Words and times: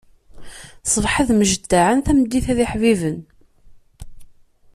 Ṣṣbeḥ 0.87 1.13
ad 1.21 1.29
mjeddaɛen, 1.33 1.99
tameddit 2.05 2.47
d 2.57 2.59
iḥbiben. 2.65 3.17